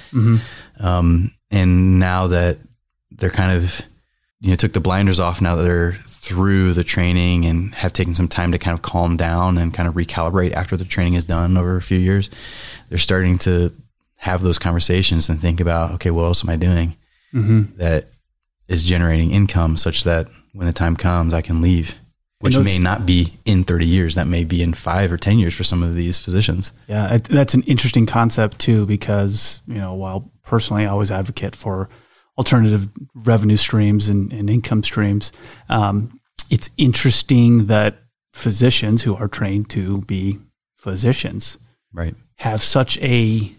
[0.79, 2.57] Um, and now that
[3.11, 3.81] they're kind of,
[4.39, 8.13] you know, took the blinders off now that they're through the training and have taken
[8.13, 11.23] some time to kind of calm down and kind of recalibrate after the training is
[11.23, 12.29] done over a few years,
[12.89, 13.71] they're starting to
[14.17, 16.95] have those conversations and think about, okay, what else am I doing
[17.33, 17.77] mm-hmm.
[17.77, 18.05] that
[18.67, 21.95] is generating income such that when the time comes, I can leave,
[22.39, 24.15] which those- may not be in 30 years.
[24.15, 26.71] That may be in five or 10 years for some of these physicians.
[26.87, 31.89] Yeah, that's an interesting concept too, because you know, while personally I always advocate for
[32.37, 35.31] alternative revenue streams and, and income streams,
[35.69, 36.19] um,
[36.49, 37.95] it's interesting that
[38.33, 40.37] physicians who are trained to be
[40.77, 41.57] physicians
[41.93, 42.15] Right.
[42.35, 43.51] have such a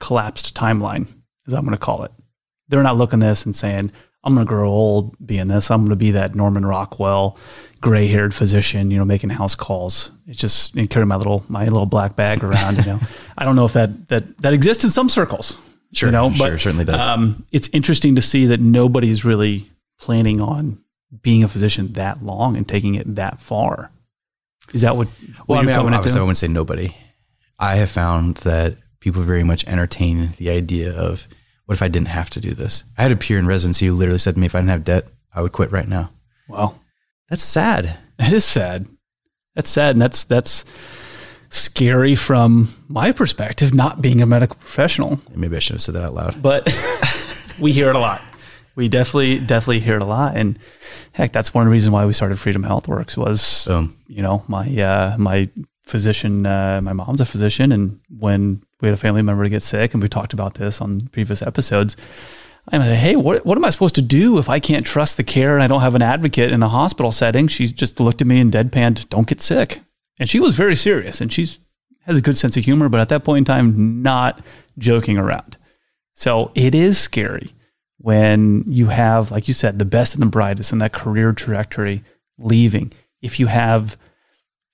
[0.00, 1.06] collapsed timeline,
[1.46, 2.12] as I'm going to call it.
[2.68, 3.92] They're not looking at this and saying,
[4.24, 5.70] I'm going to grow old being this.
[5.70, 7.36] I'm going to be that Norman Rockwell,
[7.82, 10.12] gray haired physician, you know, making house calls.
[10.26, 12.78] It's just and carry my little my little black bag around.
[12.78, 13.00] You know,
[13.38, 15.58] I don't know if that that that exists in some circles.
[15.94, 17.00] Sure, you know, sure, but certainly does.
[17.00, 20.78] Um, it's interesting to see that nobody's really planning on
[21.22, 23.90] being a physician that long and taking it that far.
[24.72, 25.08] Is that what?
[25.08, 26.94] what Well, I you're mean, coming obviously, I wouldn't say nobody.
[27.58, 31.28] I have found that people very much entertain the idea of
[31.66, 32.84] what if I didn't have to do this?
[32.98, 34.84] I had a peer in residency who literally said to me, if I didn't have
[34.84, 36.10] debt, I would quit right now.
[36.48, 36.80] Well,
[37.30, 37.98] That's sad.
[38.18, 38.86] That is sad.
[39.54, 40.64] That's sad, and that's that's
[41.54, 45.20] scary from my perspective, not being a medical professional.
[45.34, 46.42] Maybe I should have said that out loud.
[46.42, 46.66] But
[47.60, 48.20] we hear it a lot.
[48.76, 50.58] We definitely definitely hear it a lot, and
[51.12, 53.96] heck, that's one of the reasons why we started Freedom Health Works was Boom.
[54.08, 55.48] you know my uh, my
[55.84, 59.94] physician, uh, my mom's a physician, and when we had a family member get sick,
[59.94, 61.96] and we talked about this on previous episodes.
[62.72, 65.22] I'm like, hey, what, what am I supposed to do if I can't trust the
[65.22, 67.46] care and I don't have an advocate in a hospital setting?
[67.46, 69.80] She just looked at me and deadpanned, don't get sick.
[70.18, 71.60] And she was very serious and she's
[72.06, 74.40] has a good sense of humor, but at that point in time, not
[74.76, 75.56] joking around.
[76.12, 77.52] So it is scary
[77.98, 82.04] when you have, like you said, the best and the brightest in that career trajectory
[82.38, 82.92] leaving.
[83.22, 83.96] If you have,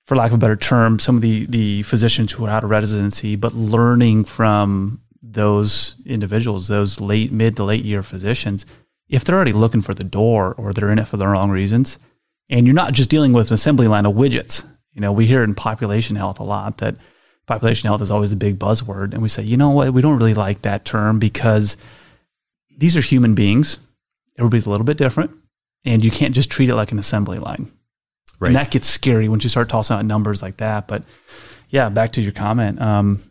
[0.05, 2.69] for lack of a better term, some of the the physicians who are out of
[2.69, 8.65] residency, but learning from those individuals, those late, mid to late year physicians,
[9.07, 11.97] if they're already looking for the door or they're in it for the wrong reasons,
[12.49, 14.65] and you're not just dealing with an assembly line of widgets.
[14.93, 16.95] You know, we hear in population health a lot that
[17.47, 20.17] population health is always the big buzzword, and we say, you know what, we don't
[20.17, 21.77] really like that term because
[22.77, 23.77] these are human beings.
[24.37, 25.31] Everybody's a little bit different,
[25.85, 27.71] and you can't just treat it like an assembly line.
[28.39, 28.47] Right.
[28.49, 30.87] And that gets scary once you start tossing out numbers like that.
[30.87, 31.03] But
[31.69, 32.81] yeah, back to your comment.
[32.81, 33.21] Um,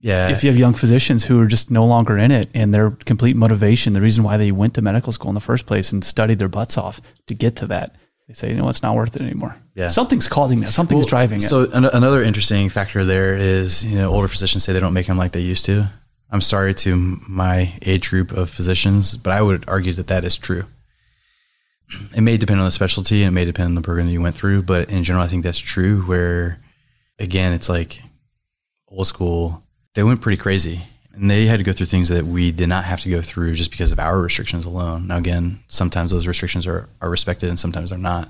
[0.00, 0.28] Yeah.
[0.28, 3.36] if you have young physicians who are just no longer in it and their complete
[3.36, 6.38] motivation, the reason why they went to medical school in the first place and studied
[6.38, 7.94] their butts off to get to that,
[8.28, 9.56] they say, you know, it's not worth it anymore.
[9.74, 9.88] Yeah.
[9.88, 10.72] Something's causing that.
[10.72, 11.42] Something's Well, driving it.
[11.42, 15.06] So an- another interesting factor there is, you know, older physicians say they don't make
[15.06, 15.86] them like they used to.
[16.30, 16.96] I'm sorry to
[17.28, 20.64] my age group of physicians, but I would argue that that is true.
[22.16, 24.20] It may depend on the specialty and it may depend on the program that you
[24.20, 26.02] went through, but in general, I think that's true.
[26.02, 26.58] Where
[27.20, 28.02] again, it's like
[28.88, 29.62] old school,
[29.94, 30.80] they went pretty crazy
[31.16, 33.54] and they had to go through things that we did not have to go through
[33.54, 35.06] just because of our restrictions alone.
[35.06, 38.28] Now, again, sometimes those restrictions are, are respected and sometimes they're not.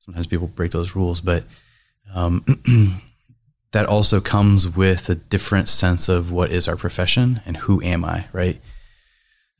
[0.00, 1.44] Sometimes people break those rules, but
[2.14, 2.44] um,
[3.72, 8.04] that also comes with a different sense of what is our profession and who am
[8.04, 8.60] I, right?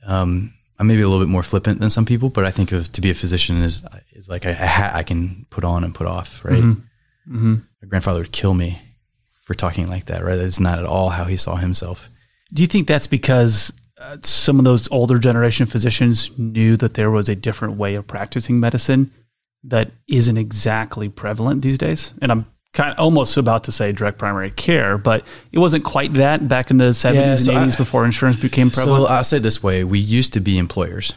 [0.06, 2.90] Um, I'm maybe a little bit more flippant than some people, but I think of
[2.92, 5.94] to be a physician is is like a, a hat I can put on and
[5.94, 6.62] put off, right?
[6.62, 7.54] Mm-hmm.
[7.82, 8.80] My grandfather would kill me
[9.44, 10.36] for talking like that, right?
[10.36, 12.08] That's not at all how he saw himself.
[12.52, 17.10] Do you think that's because uh, some of those older generation physicians knew that there
[17.10, 19.10] was a different way of practicing medicine
[19.64, 22.12] that isn't exactly prevalent these days?
[22.22, 26.14] And I'm kind of almost about to say direct primary care, but it wasn't quite
[26.14, 29.06] that back in the 70s Yeah, so and 80s I- before insurance became prevalent.
[29.06, 31.12] So I'll say this way: we used to be employers,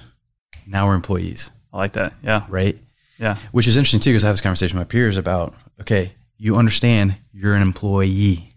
[0.68, 2.14] now we're employees, I like that.
[2.24, 2.46] Yeah.
[2.50, 2.78] right?
[3.20, 3.38] Yeah.
[3.52, 6.58] Which is interesting too, because I have this conversation with my peers about, okay, you
[6.58, 8.50] understand you're an employee.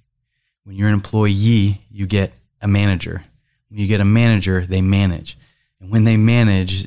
[0.64, 2.32] When you're an employee, you get
[2.66, 3.24] a manager.
[3.68, 5.36] When you get a manager, they manage.
[5.80, 6.86] And when they manage,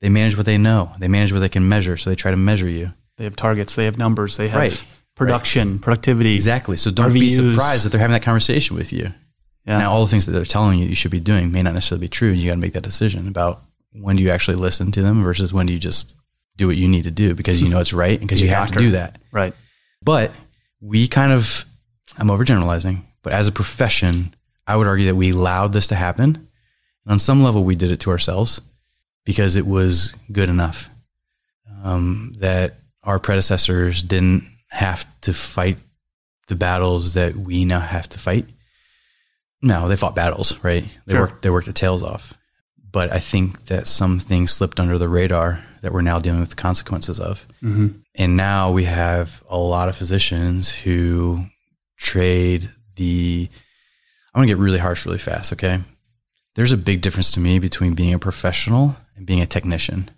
[0.00, 0.92] they manage what they know.
[0.98, 1.96] They manage what they can measure.
[1.96, 2.92] So they try to measure you.
[3.16, 4.84] They have targets, they have numbers, they have Right.
[5.14, 6.34] production, productivity.
[6.34, 6.76] Exactly.
[6.76, 9.12] So don't be surprised that they're having that conversation with you.
[9.66, 9.78] Yeah.
[9.78, 12.04] Now, all the things that they're telling you you should be doing may not necessarily
[12.06, 12.30] be true.
[12.30, 15.52] You got to make that decision about when do you actually listen to them versus
[15.52, 16.14] when do you just
[16.56, 18.70] do what you need to do because you know it's right and because you have
[18.70, 19.16] to do that.
[19.32, 19.54] right.
[20.02, 20.32] But
[20.80, 21.64] we kind of,
[22.18, 24.34] I'm overgeneralizing, but as a profession,
[24.66, 26.34] I would argue that we allowed this to happen.
[27.04, 28.60] And on some level, we did it to ourselves
[29.24, 30.88] because it was good enough.
[31.84, 32.74] Um, that
[33.04, 35.78] our predecessors didn't have to fight
[36.48, 38.46] the battles that we now have to fight.
[39.62, 40.84] No, they fought battles, right?
[41.06, 41.22] They Sure.
[41.22, 42.34] worked they worked their tails off.
[42.90, 46.50] But I think that some things slipped under the radar that we're now dealing with
[46.50, 47.46] the consequences of.
[48.14, 51.46] And now we have a lot of physicians who
[51.98, 53.48] trade the.
[54.36, 55.54] I'm gonna get really harsh really fast.
[55.54, 55.80] Okay,
[56.56, 60.10] there's a big difference to me between being a professional and being a technician,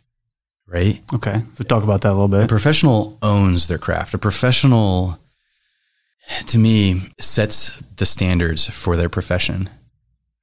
[0.67, 1.01] right?
[1.15, 1.43] Okay.
[1.55, 2.45] So talk about that a little bit.
[2.45, 4.15] A professional owns their craft.
[4.15, 5.19] A professional,
[6.47, 9.71] to me, sets the standards for their profession,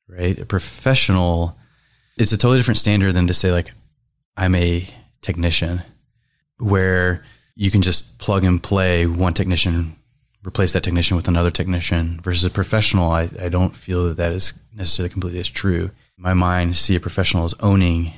[0.08, 0.40] right?
[0.40, 1.58] A professional,
[2.18, 3.72] it's a totally different standard than to say, like,
[4.38, 4.88] I'm a
[5.22, 5.82] technician,
[6.60, 9.98] where you can just plug and play one technician,
[10.46, 13.12] replace that technician with another technician versus a professional.
[13.12, 15.92] I, I don't feel that that is necessarily completely as true.
[16.18, 18.12] In my mind, see a professional as owning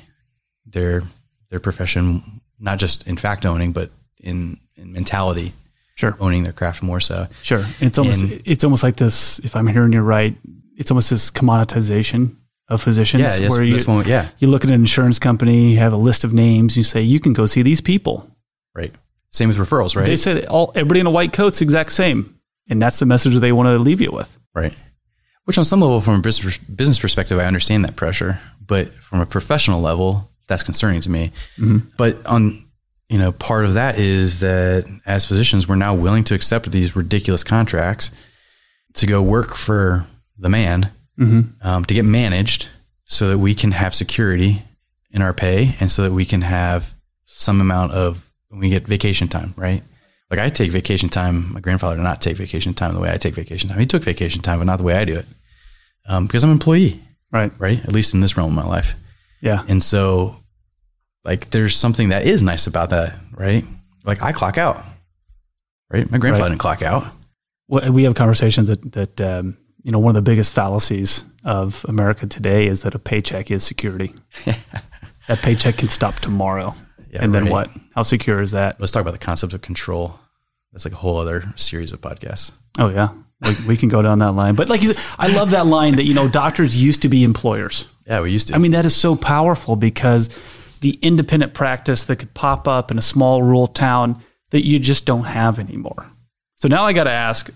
[0.66, 1.02] their
[1.50, 5.52] their profession, not just in fact owning, but in, in mentality,
[5.94, 6.14] Sure.
[6.20, 7.26] owning their craft more so.
[7.42, 7.60] Sure.
[7.80, 9.38] And it's almost And- it's almost like this.
[9.40, 10.36] If I'm hearing you right,
[10.76, 12.34] it's almost this commoditization
[12.68, 15.78] of physicians, Yeah, yes, where you one, yeah, you look at an insurance company, you
[15.78, 18.30] have a list of names, you say you can go see these people.
[18.74, 18.94] right.
[19.30, 20.06] Same with referrals, right?
[20.06, 22.38] They say that all everybody in a white coat's exact same,
[22.68, 24.38] and that's the message that they want to leave you with.
[24.54, 24.74] Right.
[25.44, 29.20] Which, on some level, from a business business perspective, I understand that pressure, but from
[29.20, 31.32] a professional level, that's concerning to me.
[31.96, 32.64] But on
[33.08, 36.94] you know, part of that is that as physicians, we're now willing to accept these
[36.94, 38.10] ridiculous contracts
[38.94, 40.04] to go work for
[40.36, 40.90] the man,
[41.62, 42.68] um, to get managed,
[43.04, 44.62] so that we can have security
[45.10, 49.28] in our pay, and so that we can have some amount of we get vacation
[49.28, 49.82] time, right?
[50.30, 51.52] Like I take vacation time.
[51.52, 53.78] My grandfather did not take vacation time the way I take vacation time.
[53.78, 55.26] He took vacation time, but not the way I do it,
[56.06, 57.52] um, because I'm an employee, Right.
[57.58, 57.78] right?
[57.82, 58.94] At least in this realm of my life.
[59.40, 59.64] Yeah.
[59.68, 60.36] And so,
[61.24, 63.64] like, there's something that is nice about that, right?
[64.04, 64.82] Like, I clock out,
[65.90, 66.10] right?
[66.10, 66.48] My grandfather Right.
[66.50, 67.06] didn't clock out.
[67.68, 71.84] Well, we have conversations that that um, you know one of the biggest fallacies of
[71.88, 74.14] America today is that a paycheck is security.
[75.26, 76.74] that paycheck can stop tomorrow,
[77.10, 77.52] Yeah, and then right.
[77.52, 77.70] what?
[77.94, 78.80] How secure is that?
[78.80, 80.18] Let's talk about the concept of control.
[80.72, 82.52] That's like a whole other series of podcasts.
[82.78, 83.08] Oh yeah,
[83.40, 84.54] we, we can go down that line.
[84.54, 87.24] But like you said, I love that line that you know doctors used to be
[87.24, 87.86] employers.
[88.06, 88.54] Yeah, we used to.
[88.54, 90.28] I mean, that is so powerful because
[90.80, 95.06] the independent practice that could pop up in a small rural town that you just
[95.06, 96.06] don't have anymore.
[96.56, 97.50] So now I got to ask,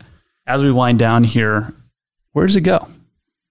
[0.47, 1.73] as we wind down here,
[2.33, 2.89] where does it go?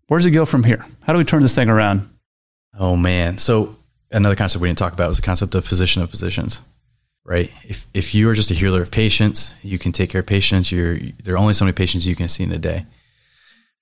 [0.08, 0.86] Where does it go from here?
[1.02, 2.10] How do we turn this thing around?
[2.78, 3.38] Oh man.
[3.38, 3.78] So
[4.12, 6.62] another concept we didn't talk about was the concept of physician of physicians.
[7.24, 7.52] Right.
[7.64, 10.72] If if you are just a healer of patients, you can take care of patients.
[10.72, 12.86] You're there are only so many patients you can see in a day.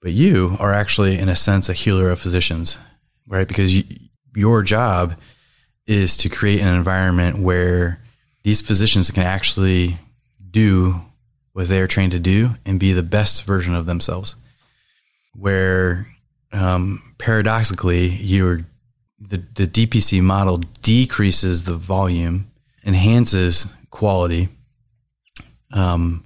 [0.01, 2.77] But you are actually, in a sense, a healer of physicians,
[3.27, 3.47] right?
[3.47, 3.83] Because you,
[4.35, 5.15] your job
[5.87, 7.99] is to create an environment where
[8.43, 9.97] these physicians can actually
[10.49, 11.01] do
[11.51, 14.35] what they are trained to do and be the best version of themselves.
[15.33, 16.07] Where
[16.51, 18.61] um, paradoxically, you're
[19.19, 22.51] the, the DPC model decreases the volume,
[22.85, 24.49] enhances quality,
[25.73, 26.25] um,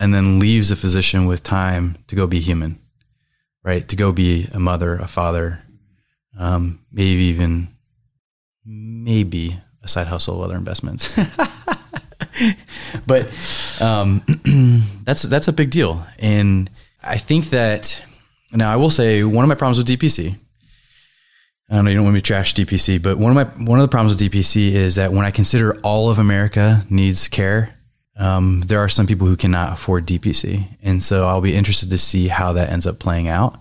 [0.00, 2.78] and then leaves a physician with time to go be human,
[3.64, 3.86] right?
[3.88, 5.62] To go be a mother, a father,
[6.38, 7.68] um, maybe even
[8.64, 11.18] maybe a side hustle of other investments.
[13.06, 13.28] but
[13.80, 14.22] um,
[15.04, 16.70] that's that's a big deal, and
[17.02, 18.04] I think that
[18.52, 20.36] now I will say one of my problems with DPC.
[21.70, 23.78] I don't know you don't want me to trash DPC, but one of my one
[23.78, 27.74] of the problems with DPC is that when I consider all of America needs care,
[28.16, 31.98] um, there are some people who cannot afford DPC, and so I'll be interested to
[31.98, 33.60] see how that ends up playing out.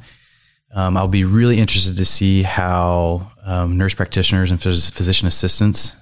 [0.74, 5.96] Um, I'll be really interested to see how um, nurse practitioners and phys- physician assistants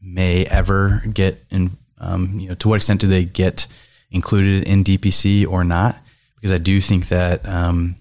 [0.00, 1.72] may ever get in.
[1.98, 3.66] Um, you know, to what extent do they get
[4.10, 5.96] included in DPC or not?
[6.34, 7.96] Because I do think that um,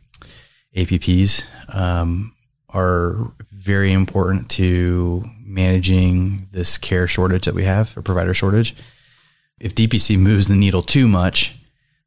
[0.75, 2.33] APPs um,
[2.73, 8.75] are very important to managing this care shortage that we have, or provider shortage.
[9.59, 11.55] If DPC moves the needle too much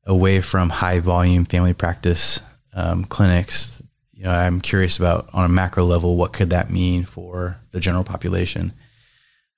[0.04, 2.40] away from high volume family practice
[2.74, 7.04] um, clinics, you know, I'm curious about on a macro level what could that mean
[7.04, 8.72] for the general population.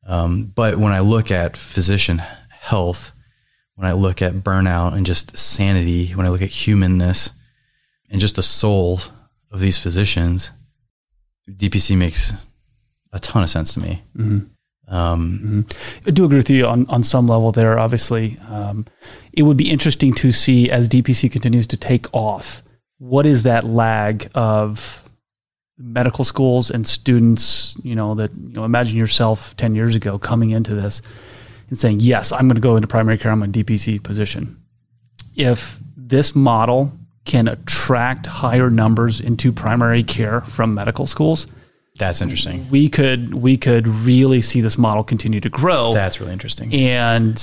[0.07, 2.19] Um, but when I look at physician
[2.51, 3.13] health,
[3.75, 7.31] when I look at burnout and just sanity, when I look at humanness
[8.11, 9.01] and just the soul
[9.51, 10.51] of these physicians,
[11.49, 12.47] DPC makes
[13.13, 14.03] a ton of sense to me.
[14.89, 15.67] Um,
[16.07, 17.79] I do agree with you on, on some level there.
[17.79, 18.87] Obviously, um,
[19.33, 22.63] it would be interesting to see as DPC continues to take off.
[22.99, 25.09] What is that lag of
[25.77, 27.77] medical schools and students?
[27.83, 28.65] You know that you know.
[28.65, 31.03] Imagine yourself ten years ago coming into this
[31.69, 33.33] and saying, "Yes, I'm going to go into primary care.
[33.33, 34.57] I'm a DPC position."
[35.35, 36.93] If this model
[37.27, 41.47] can attract higher numbers into primary care from medical schools,
[41.99, 42.69] That's interesting.
[42.71, 45.93] we could we could really see this model continue to grow.
[45.93, 46.73] That's really interesting.
[46.73, 47.37] and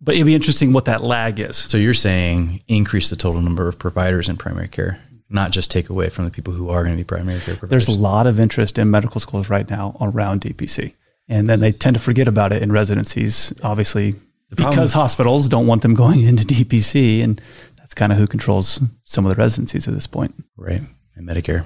[0.00, 1.56] but it'd be interesting what that lag is.
[1.56, 5.00] So you're saying increase the total number of providers in primary care,
[5.30, 7.70] not just take away from the people who are going to be primary care providers.
[7.86, 10.94] There's a lot of interest in medical schools right now around DPC.
[11.28, 14.14] And then they tend to forget about it in residencies, obviously,
[14.54, 17.24] because hospitals don't want them going into DPC.
[17.24, 17.40] And
[17.86, 20.34] that's kind of who controls some of the residencies at this point.
[20.56, 20.80] right
[21.14, 21.64] and Medicare,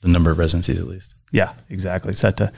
[0.00, 1.16] the number of residencies at least.
[1.32, 2.12] Yeah, exactly.
[2.12, 2.52] Set to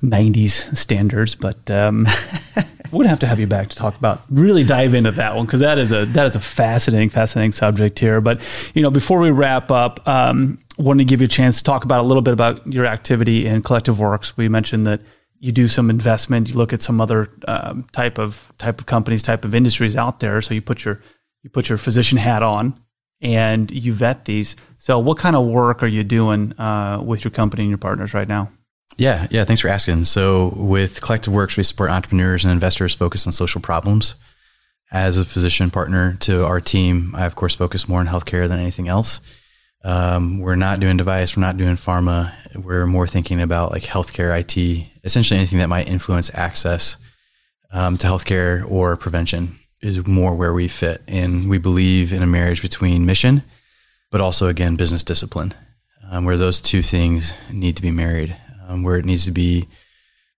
[0.00, 1.34] 90s standards.
[1.34, 2.06] But um,
[2.92, 5.58] would have to have you back to talk about really dive into that one because
[5.60, 8.20] that is a that is a fascinating fascinating subject here.
[8.20, 8.40] But
[8.72, 11.84] you know, before we wrap up, um, wanted to give you a chance to talk
[11.84, 14.36] about a little bit about your activity in Collective Works.
[14.36, 15.00] We mentioned that
[15.40, 16.48] you do some investment.
[16.48, 20.20] You look at some other um, type of type of companies, type of industries out
[20.20, 20.40] there.
[20.40, 21.02] So you put your
[21.42, 22.78] you put your physician hat on
[23.20, 24.56] and you vet these.
[24.78, 28.14] So what kind of work are you doing uh, with your company and your partners
[28.14, 28.50] right now?
[28.96, 29.44] Yeah, yeah.
[29.44, 30.04] Thanks for asking.
[30.06, 34.16] So, with Collective Works, we support entrepreneurs and investors focused on social problems.
[34.92, 38.58] As a physician partner to our team, I of course focus more on healthcare than
[38.58, 39.20] anything else.
[39.84, 42.32] Um, we're not doing device, we're not doing pharma.
[42.56, 46.96] We're more thinking about like healthcare, IT, essentially anything that might influence access
[47.72, 51.02] um, to healthcare or prevention is more where we fit.
[51.08, 53.42] And we believe in a marriage between mission,
[54.10, 55.54] but also again business discipline,
[56.10, 58.36] um, where those two things need to be married
[58.70, 59.66] um, where it needs to be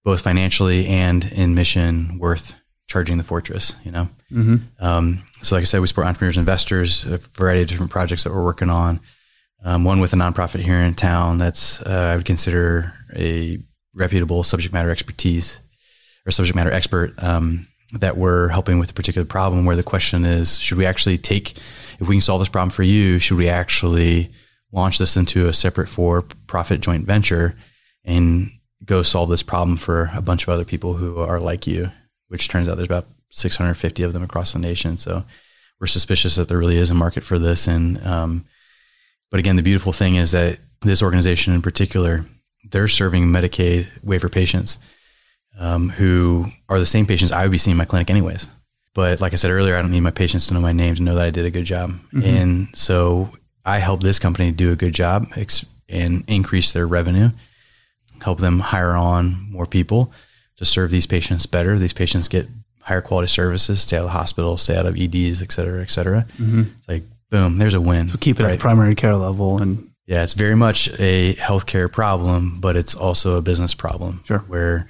[0.04, 2.54] both financially and in mission worth
[2.88, 4.08] charging the fortress, you know?
[4.32, 4.84] Mm-hmm.
[4.84, 8.32] Um, so like I said, we support entrepreneurs, investors, a variety of different projects that
[8.32, 9.00] we're working on.
[9.64, 13.58] Um, one with a nonprofit here in town that's, uh, I would consider a
[13.94, 15.60] reputable subject matter expertise
[16.26, 20.24] or subject matter expert, um, that we're helping with a particular problem where the question
[20.24, 21.56] is, should we actually take,
[22.00, 24.30] if we can solve this problem for you, should we actually
[24.72, 27.54] launch this into a separate for profit joint venture
[28.04, 28.50] and
[28.84, 31.90] go solve this problem for a bunch of other people who are like you,
[32.28, 34.96] which turns out there's about 650 of them across the nation.
[34.96, 35.24] So
[35.78, 37.66] we're suspicious that there really is a market for this.
[37.66, 38.44] And, um,
[39.30, 42.24] but again, the beautiful thing is that this organization in particular,
[42.70, 44.78] they're serving Medicaid waiver patients
[45.58, 48.46] um, who are the same patients I would be seeing in my clinic anyways.
[48.94, 51.02] But like I said earlier, I don't need my patients to know my name to
[51.02, 51.90] know that I did a good job.
[51.90, 52.22] Mm-hmm.
[52.24, 53.30] And so
[53.64, 57.30] I help this company do a good job ex- and increase their revenue
[58.22, 60.12] help them hire on more people
[60.56, 61.78] to serve these patients better.
[61.78, 62.46] These patients get
[62.80, 65.90] higher quality services, stay out of the hospital, stay out of EDs, et cetera, et
[65.90, 66.26] cetera.
[66.38, 66.62] Mm-hmm.
[66.76, 68.08] It's like, boom, there's a win.
[68.08, 68.52] So keep it right?
[68.52, 69.60] at the primary care level.
[69.60, 74.20] And yeah, it's very much a healthcare problem, but it's also a business problem.
[74.24, 74.38] Sure.
[74.40, 74.88] Where,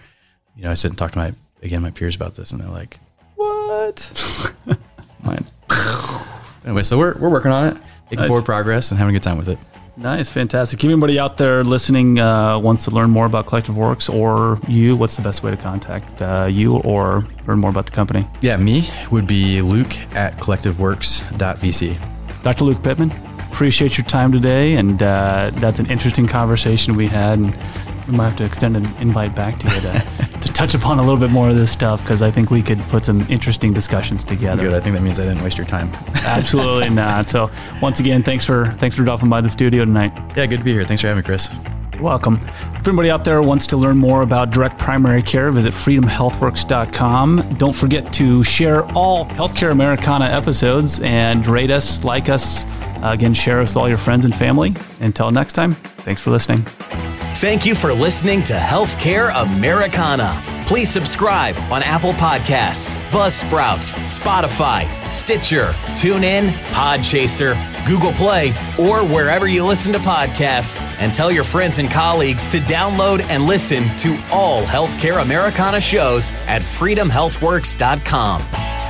[0.56, 1.32] you know, I sit and talk to my,
[1.62, 2.98] again, my peers about this and they're like,
[3.36, 4.58] what?
[6.64, 8.28] anyway, so we're, we're working on it, making nice.
[8.28, 9.58] forward progress and having a good time with it.
[9.96, 10.80] Nice, fantastic.
[10.80, 14.96] If anybody out there listening uh, wants to learn more about Collective Works or you,
[14.96, 18.26] what's the best way to contact uh, you or learn more about the company?
[18.40, 22.42] Yeah, me would be luke at collectiveworks.vc.
[22.42, 22.64] Dr.
[22.64, 23.12] Luke Pittman,
[23.50, 24.76] appreciate your time today.
[24.76, 27.38] And uh, that's an interesting conversation we had.
[27.38, 27.54] And
[28.06, 31.02] we might have to extend an invite back to you to, to touch upon a
[31.02, 34.24] little bit more of this stuff because I think we could put some interesting discussions
[34.24, 34.64] together.
[34.64, 34.74] Good.
[34.74, 35.88] I think that means I didn't waste your time.
[36.24, 37.28] Absolutely not.
[37.28, 37.50] So
[37.80, 40.12] once again, thanks for thanks for dropping by the studio tonight.
[40.36, 40.84] Yeah, good to be here.
[40.84, 41.48] Thanks for having me, Chris.
[41.94, 42.40] You're welcome.
[42.74, 47.56] If anybody out there wants to learn more about direct primary care, visit freedomhealthworks.com.
[47.58, 52.64] Don't forget to share all Healthcare Americana episodes and rate us, like us.
[53.02, 54.74] Uh, again, share us with all your friends and family.
[55.00, 56.64] Until next time, thanks for listening.
[57.36, 60.42] Thank you for listening to Healthcare Americana.
[60.66, 69.64] Please subscribe on Apple Podcasts, Buzzsprout, Spotify, Stitcher, TuneIn, Podchaser, Google Play, or wherever you
[69.64, 70.82] listen to podcasts.
[70.98, 76.30] And tell your friends and colleagues to download and listen to all Healthcare Americana shows
[76.46, 78.81] at freedomhealthworks.com.